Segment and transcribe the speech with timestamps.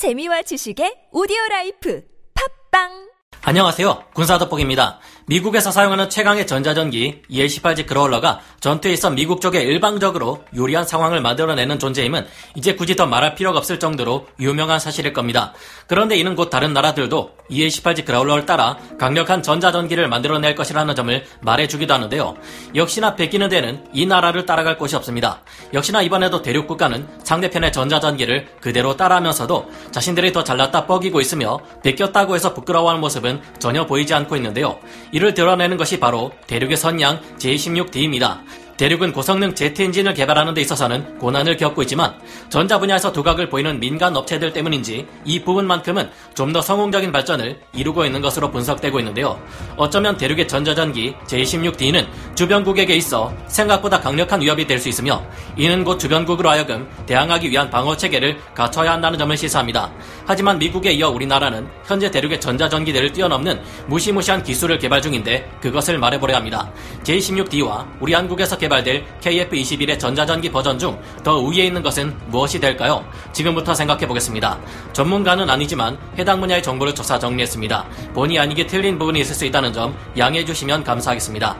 [0.00, 2.00] 재미와 지식의 오디오 라이프.
[2.32, 3.09] 팟빵
[3.42, 4.04] 안녕하세요.
[4.12, 4.98] 군사돋보기입니다.
[5.24, 12.26] 미국에서 사용하는 최강의 전자전기 EA-18G 그로울러가 전투에 있어 미국 쪽에 일방적으로 유리한 상황을 만들어내는 존재임은
[12.54, 15.54] 이제 굳이 더 말할 필요가 없을 정도로 유명한 사실일 겁니다.
[15.86, 22.36] 그런데 이는 곧 다른 나라들도 EA-18G 그라울러를 따라 강력한 전자전기를 만들어낼 것이라는 점을 말해주기도 하는데요.
[22.74, 25.42] 역시나 베끼는 데는 이 나라를 따라갈 곳이 없습니다.
[25.72, 32.52] 역시나 이번에도 대륙 국가는 상대편의 전자전기를 그대로 따라하면서도 자신들이 더 잘났다 뻐기고 있으며 베꼈다고 해서
[32.52, 34.78] 부끄러워하는 모습은 전혀 보이지 않고 있는데요.
[35.12, 38.40] 이를 드러내는 것이 바로 대륙의 선양 J16D입니다.
[38.80, 42.14] 대륙은 고성능 제트 엔진을 개발하는 데 있어서는 고난을 겪고 있지만
[42.48, 48.20] 전자 분야에서 두각을 보이는 민간 업체들 때문인지 이 부분만큼은 좀 더 성공적인 발전을 이루고 있는
[48.22, 49.38] 것으로 분석되고 있는데요.
[49.76, 55.22] 어쩌면 대륙의 전자전기 J16D는 주변국에게 있어 생각보다 강력한 위협이 될 수 있으며
[55.58, 59.92] 이는 곧 주변국으로 하여금 대항하기 위한 방어 체계를 갖춰야 한다는 점을 시사합니다.
[60.26, 66.72] 하지만 미국에 이어 우리나라는 현재 대륙의 전자전기대를 뛰어넘는 무시무시한 기술을 개발 중인데 그것을 말해보려 합니다.
[67.04, 70.90] J16D와 우리 한국에서 개발 될 KF21의 전자전기 버전 중
[71.22, 73.04] 더 우위에 있는 것은 무엇이 될까요?
[73.32, 74.58] 지금부터 생각해 보겠습니다.
[74.92, 77.84] 전문가는 아니지만 해당 분야의 정보를 조사 정리했습니다.
[78.14, 81.56] 본의 아니게 틀린 부분이 있을 수 있다는 점 양해해 주시면 감사하겠습니다.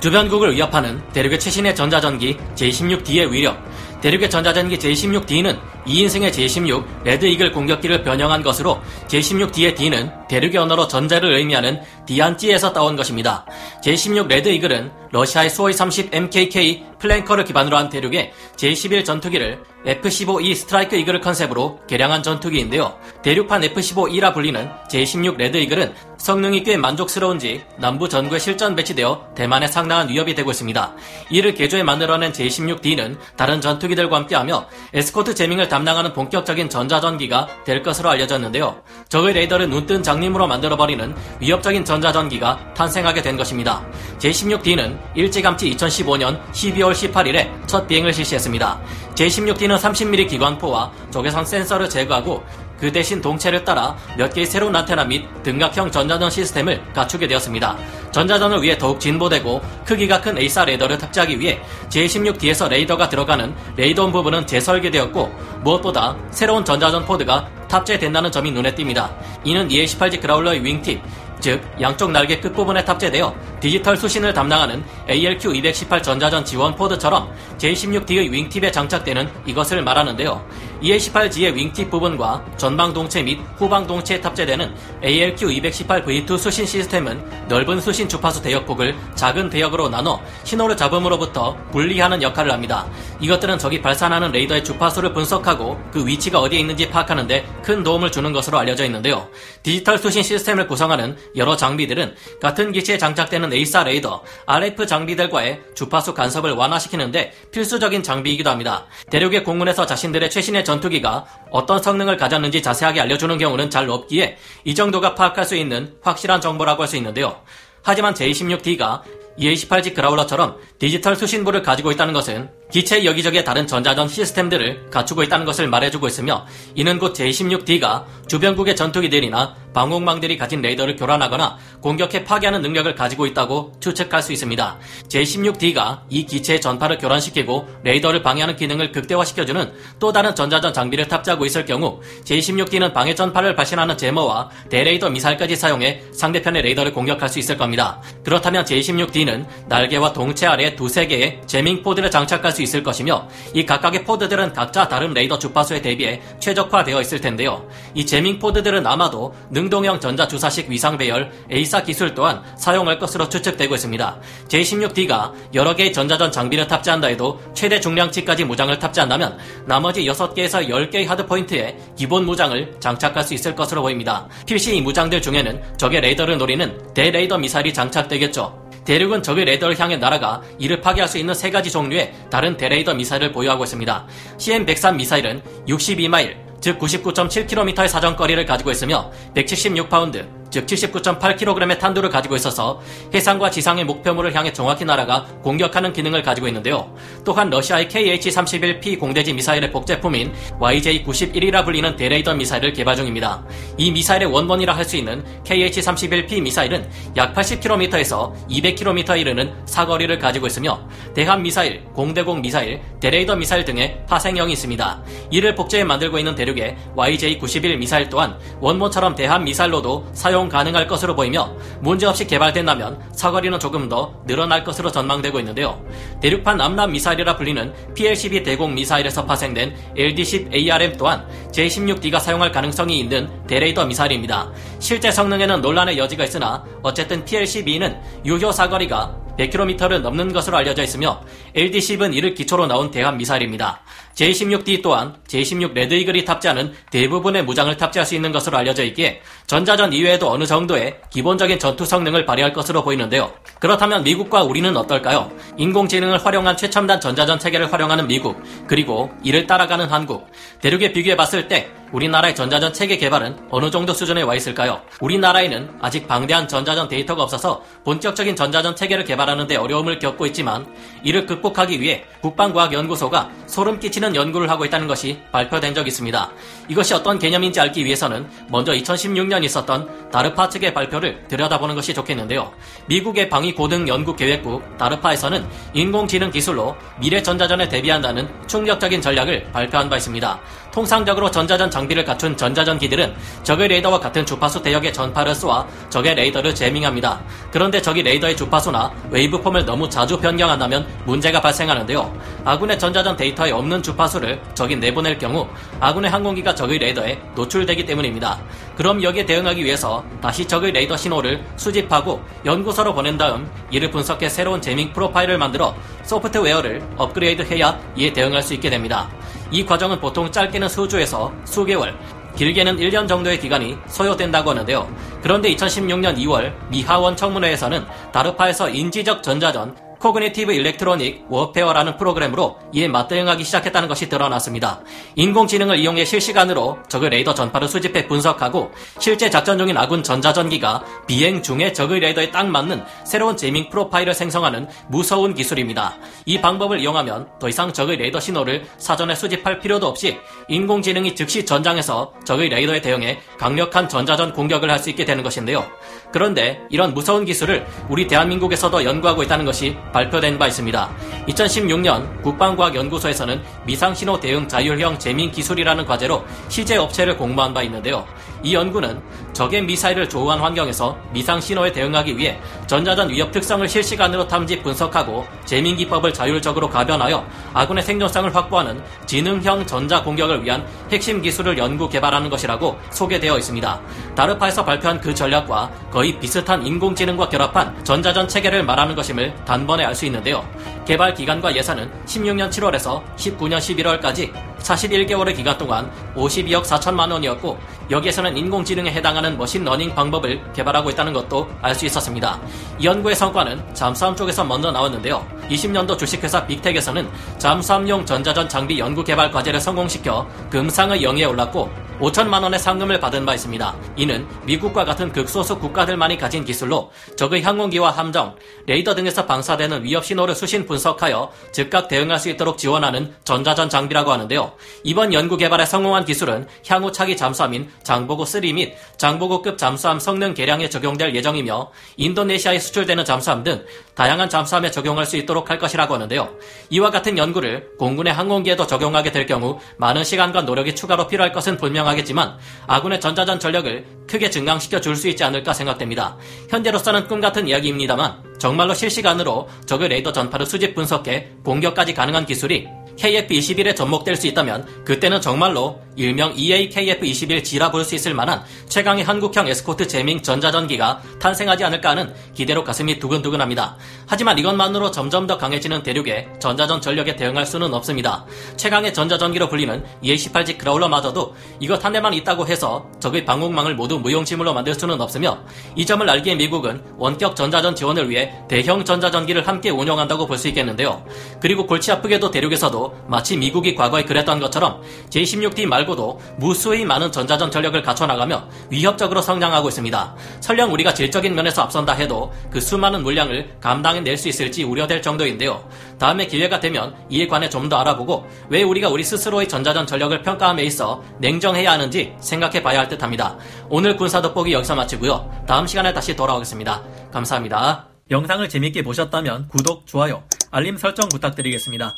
[0.00, 3.56] 주변국을 위협하는 대륙의 최신의 전자전기 J16D의 위력,
[4.02, 11.32] 대륙의 전자전기 J16D는 2인승의 J16 레드 이글 공격기를 변형한 것으로 J16D의 D는 대륙의 언어로 전자를
[11.36, 13.46] 의미하는 电子에서 따온 것입니다.
[13.84, 20.96] J16 레드 이글은 러시아의 수호이 30 MKK 플랭커를 기반으로 한 대륙의 J11 전투기를 F-15E 스트라이크
[20.96, 22.96] 이글을 컨셉으로 개량한 전투기인데요.
[23.22, 30.08] 대륙판 F-15E라 불리는 J16 레드 이글은 성능이 꽤 만족스러운지 남부 전구에 실전 배치되어 대만에 상당한
[30.08, 30.94] 위협이 되고 있습니다.
[31.30, 38.10] 이를 개조해 만들어낸 J16D는 다른 전투기 들과 함께하며 에스코트 제밍을 담당하는 본격적인 전자전기가 될 것으로
[38.10, 38.82] 알려졌는데요.
[39.08, 43.84] 적의 레이더를 눈뜬 장님으로 만들어버리는 위협적인 전자전기가 탄생하게 된 것입니다.
[44.18, 48.80] J16D는 일찌감치 2015년 12월 18일에 첫 비행을 실시했습니다.
[49.14, 52.42] J16D는 30mm 기관포와 적외선 센서를 제거하고
[52.82, 57.78] 그 대신 동체를 따라 몇 개의 새로운 안테나 및 등각형 전자전 시스템을 갖추게 되었습니다.
[58.12, 64.46] 전자전을 위해 더욱 진보되고 크기가 큰 A4 레이더를 탑재하기 위해 J16D에서 레이더가 들어가는 레이더홈 부분은
[64.46, 69.10] 재설계되었고 무엇보다 새로운 전자전 포드가 탑재된다는 점이 눈에 띕니다.
[69.44, 71.00] 이는 EL18G 그라울러의 윙팁,
[71.42, 79.28] 즉 양쪽 날개 끝부분에 탑재되어 디지털 수신을 담당하는 ALQ218 전자전 지원 포드처럼 J16D의 윙팁에 장착되는
[79.46, 80.46] 이것을 말하는데요.
[80.82, 88.40] EA18G의 윙팁 부분과 전방 동체 및 후방 동체에 탑재되는 ALQ218V2 수신 시스템은 넓은 수신 주파수
[88.42, 92.86] 대역폭을 작은 대역으로 나눠 신호를 잡음으로부터 분리하는 역할을 합니다.
[93.20, 98.58] 이것들은 적이 발산하는 레이더의 주파수를 분석하고 그 위치가 어디에 있는지 파악하는데 큰 도움을 주는 것으로
[98.58, 99.28] 알려져 있는데요.
[99.62, 106.52] 디지털 수신 시스템을 구성하는 여러 장비들은 같은 기체에 장착되는 A4 레이더, RF 장비들과의 주파수 간섭을
[106.52, 108.86] 완화시키는데 필수적인 장비이기도 합니다.
[109.10, 115.14] 대륙의 공군에서 자신들의 최신의 전투기가 어떤 성능을 가졌는지 자세하게 알려주는 경우는 잘 없기에 이 정도가
[115.14, 117.40] 파악할 수 있는 확실한 정보라고 할 수 있는데요.
[117.82, 119.02] 하지만 J16D가
[119.38, 125.68] EA18G 그라울러처럼 디지털 수신부를 가지고 있다는 것은 기체 여기저기의 다른 전자전 시스템들을 갖추고 있다는 것을
[125.68, 133.26] 말해주고 있으며 이는 곧 J16D가 주변국의 전투기들이나 방공망들이 가진 레이더를 교란하거나 공격해 파괴하는 능력을 가지고
[133.26, 134.78] 있다고 추측할 수 있습니다.
[135.08, 141.64] J16D가 이 기체의 전파를 교란시키고 레이더를 방해하는 기능을 극대화시켜주는 또 다른 전자전 장비를 탑재하고 있을
[141.64, 148.00] 경우 J16D는 방해 전파를 발신하는 jammer와 대레이더 미사일까지 사용해 상대편의 레이더를 공격할 수 있을 겁니다.
[148.24, 154.04] 그렇다면 J16D는 날개와 동체 아래에 두세 개의 jamming pod를 장착할 수 있을 것이며 이 각각의
[154.04, 157.66] pod들은 각자 다른 레이더 주파수에 대비해 최적화되어 있을 텐데요.
[157.94, 164.20] 이 jamming pod들은 아마도 능동형 전자주사식 위상 배열 AESA 기술 또한 사용할 것으로 추측되고 있습니다.
[164.48, 171.76] J16D가 여러 개의 전자전 장비를 탑재한다 해도 최대 중량치까지 무장을 탑재한다면 나머지 6개에서 10개의 hardpoint에
[171.96, 174.28] 기본 무장을 장착할 수 있을 것으로 보입니다.
[174.46, 178.61] 필시 이 무장들 중에는 적의 레이더를 노리는 대레이더 미사일이 장착되겠죠.
[178.84, 183.32] 대륙은 적의 레이더를 향해 날아가 이를 파괴할 수 있는 세 가지 종류의 다른 대레이더 미사일을
[183.32, 184.06] 보유하고 있습니다.
[184.38, 192.80] CM103 미사일은 62마일, 즉 99.7km의 사정거리를 가지고 있으며 176파운드, 즉 79.8kg의 탄두를 가지고 있어서
[193.12, 196.94] 해상과 지상의 목표물을 향해 정확히 날아가 공격하는 기능을 가지고 있는데요.
[197.24, 203.44] 또한 러시아의 KH-31P 공대지 미사일의 복제품인 YJ-91이라 불리는 대레이더 미사일을 개발 중입니다.
[203.78, 210.80] 이 미사일의 원본이라 할 수 있는 KH-31P 미사일은 약 80km에서 200km에 이르는 사거리를 가지고 있으며
[211.14, 215.02] 대함 미사일, 공대공 미사일, 대레이더 미사일 등의 파생형이 있습니다.
[215.30, 221.52] 이를 복제해 만들고 있는 대륙의 YJ-91 미사일 또한 원본처럼 대함 미사일로도 사용 가능할 것으로 보이며
[221.80, 225.82] 문제없이 개발된다면 사거리는 조금 더 늘어날 것으로 전망되고 있는데요.
[226.20, 233.86] 대륙판 암람 미사일이라 불리는 PL-12 대공 미사일에서 파생된 LD-10ARM 또한 J-16D가 사용할 가능성이 있는 대레이더
[233.86, 234.50] 미사일입니다.
[234.78, 241.20] 실제 성능에는 논란의 여지가 있으나 어쨌든 PL-12는 유효 사거리가 100km를 넘는 것으로 알려져 있으며
[241.56, 243.80] LD-10은 이를 기초로 나온 대함 미사일입니다.
[244.14, 250.30] J-16D 또한 J-16 레드이글이 탑재하는 대부분의 무장을 탑재할 수 있는 것으로 알려져 있기에 전자전 이외에도
[250.30, 253.32] 어느 정도의 기본적인 전투 성능을 발휘할 것으로 보이는데요.
[253.58, 255.32] 그렇다면 미국과 우리는 어떨까요?
[255.56, 260.26] 인공지능을 활용한 최첨단 전자전 체계를 활용하는 미국, 그리고 이를 따라가는 한국.
[260.60, 264.80] 대륙에 비교해 봤을 때 우리나라의 전자전 체계 개발은 어느 정도 수준에 와 있을까요?
[265.00, 270.66] 우리나라에는 아직 방대한 전자전 데이터가 없어서 본격적인 전자전 체계를 개발하는 데 어려움을 겪고 있지만
[271.04, 276.30] 이를 극복하기 위해 국방과학연구소가 소름 끼치는 연구를 하고 있다는 것이 발표된 적이 있습니다.
[276.68, 282.52] 이것이 어떤 개념인지 알기 위해서는 먼저 2016년 있었던 다르파 측의 발표를 들여다보는 것이 좋겠는데요.
[282.86, 290.40] 미국의 방위고등연구계획국 다르파에서는 인공지능 기술로 미래 전자전에 대비한다는 충격적인 전략을 발표한 바 있습니다.
[290.72, 297.20] 통상적으로 전자전 장비를 갖춘 전자전기들은 적의 레이더와 같은 주파수 대역의 전파를 쏘아 적의 레이더를 재밍합니다.
[297.50, 302.12] 그런데 적이 레이더의 주파수나 웨이브폼을 너무 자주 변경한다면 문제가 발생하는데요.
[302.44, 305.46] 아군의 전자전 데이터에 없는 주파수를 적이 내보낼 경우
[305.78, 308.40] 아군의 항공기가 적의 레이더에 노출되기 때문입니다.
[308.74, 314.62] 그럼 여기에 대응하기 위해서 다시 적의 레이더 신호를 수집하고 연구소로 보낸 다음 이를 분석해 새로운
[314.62, 319.10] jamming profile을 만들어 소프트웨어를 업그레이드해야 이에 대응할 수 있게 됩니다.
[319.52, 321.94] 이 과정은 보통 짧게는 수주에서 수개월,
[322.36, 324.88] 길게는 1년 정도의 기간이 소요된다고 하는데요.
[325.22, 333.88] 그런데 2016년 2월 미하원 청문회에서는 DARPA에서 인지적 전자전 Cognitive Electronic Warfare라는 프로그램으로 이에 맞대응하기 시작했다는
[333.88, 334.80] 것이 드러났습니다.
[335.14, 341.72] 인공지능을 이용해 실시간으로 적의 레이더 전파를 수집해 분석하고 실제 작전 중인 아군 전자전기가 비행 중에
[341.72, 345.94] 적의 레이더에 딱 맞는 새로운 제밍 프로파일을 생성하는 무서운 기술입니다.
[346.26, 350.18] 이 방법을 이용하면 더 이상 적의 레이더 신호를 사전에 수집할 필요도 없이
[350.48, 355.64] 인공지능이 즉시 전장에서 적의 레이더에 대응해 강력한 전자전 공격을 할 수 있게 되는 것인데요.
[356.12, 360.90] 그런데 이런 무서운 기술을 우리 대한민국에서도 연구하고 있다는 것이 발표된 바 있습니다.
[361.28, 368.06] 2016년 국방과학연구소에서는 미상신호 대응 자율형 재민 기술이라는 과제로 시제 업체를 공모한 바 있는데요.
[368.42, 369.00] 이 연구는
[369.32, 375.76] 적의 미사일을 조우한 환경에서 미상 신호에 대응하기 위해 전자전 위협 특성을 실시간으로 탐지 분석하고 재민
[375.76, 377.24] 기법을 자율적으로 가변하여
[377.54, 383.80] 아군의 생존성을 확보하는 지능형 전자 공격을 위한 핵심 기술을 연구 개발하는 것이라고 소개되어 있습니다.
[384.16, 390.06] 다르파에서 발표한 그 전략과 거의 비슷한 인공지능과 결합한 전자전 체계를 말하는 것임을 단번에 알 수
[390.06, 390.46] 있는데요.
[390.84, 394.32] 개발 기간과 예산은 16년 7월에서 19년 11월까지
[394.62, 397.58] 41개월의 기간 동안 52억 4천만 원이었고
[397.90, 402.40] 여기에서는 인공지능에 해당하는 machine learning 방법을 개발하고 있다는 것도 알 수 있었습니다.
[402.78, 405.26] 이 연구의 성과는 잠수함 쪽에서 먼저 나왔는데요.
[405.48, 407.08] 20년도 주식회사 빅텍에서는
[407.38, 411.70] 잠수함용 전자전 장비 연구 개발 과제를 성공시켜 금상의 영예에 올랐고
[412.02, 413.76] 5천만 원의 상금을 받은 바 있습니다.
[413.94, 418.34] 이는 미국과 같은 극소수 국가들만이 가진 기술로 적의 항공기와 함정,
[418.66, 424.52] 레이더 등에서 방사되는 위협 신호를 수신 분석하여 즉각 대응할 수 있도록 지원하는 전자전 장비라고 하는데요.
[424.82, 430.68] 이번 연구 개발에 성공한 기술은 향후 차기 잠수함인 장보고 3 및 장보고급 잠수함 성능 개량에
[430.68, 436.30] 적용될 예정이며 인도네시아에 수출되는 잠수함 등 다양한 잠수함에 적용할 수 있도록 할 것이라고 하는데요.
[436.70, 441.91] 이와 같은 연구를 공군의 항공기에도 적용하게 될 경우 많은 시간과 노력이 추가로 필요할 것은 분명
[441.92, 446.16] 하겠지만 아군의 전자전 전력을 크게 증강시켜 줄 수 있지 않을까 생각됩니다.
[446.50, 452.68] 현재로서는 꿈 같은 이야기입니다만 정말로 실시간으로 적의 레이더 전파를 수집 분석해 공격까지 가능한 기술이
[452.98, 459.86] KF-21에 접목될 수 있다면 그때는 정말로 일명 EA-KF-21G라 부를 수 있을 만한 최강의 한국형 에스코트
[459.86, 463.76] 제밍 전자전기가 탄생하지 않을까 하는 기대로 가슴이 두근두근합니다.
[464.06, 468.24] 하지만 이것만으로 점점 더 강해지는 대륙의 전자전 전력에 대응할 수는 없습니다.
[468.56, 474.74] 최강의 전자전기로 불리는 EA-18G 그라울러마저도 이것 한 대만 있다고 해서 적의 방공망을 모두 무용지물로 만들
[474.74, 475.38] 수는 없으며
[475.76, 481.04] 이 점을 알기에 미국은 원격 전자전 지원을 위해 대형 전자전기를 함께 운영한다고 볼 수 있겠는데요.
[481.40, 487.50] 그리고 골치 아프게도 대륙에서도 마치 미국이 과거에 그랬던 것처럼 J-16D 말 말고도 무수히 많은 전자전
[487.50, 490.16] 전력을 갖춰나가며 위협적으로 성장하고 있습니다.
[490.40, 495.68] 설령 우리가 질적인 면에서 앞선다 해도 그 수많은 물량을 감당해낼 수 있을지 우려될 정도인데요.
[495.98, 500.64] 다음에 기회가 되면 이에 관해 좀 더 알아보고 왜 우리가 우리 스스로의 전자전 전력을 평가함에
[500.64, 503.38] 있어 냉정해야 하는지 생각해 봐야 할 듯 합니다.
[503.70, 505.44] 오늘 군사 돋보기 여기서 마치고요.
[505.46, 506.82] 다음 시간에 다시 돌아오겠습니다.
[507.12, 507.86] 감사합니다.
[508.10, 511.94] 영상을 재밌게 보셨다면 구독, 좋아요, 알림 설정 부탁드리겠습니다.